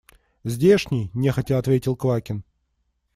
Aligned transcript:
Здешний,– 0.43 1.11
нехотя 1.13 1.59
ответил 1.59 1.95
Квакин. 1.95 2.43